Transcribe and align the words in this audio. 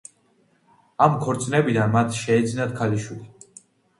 ამ 1.07 1.17
ქორწინებიდან 1.25 1.93
მათ 1.97 2.17
შეეძინათ 2.21 2.75
ქალიშვილი. 2.79 3.55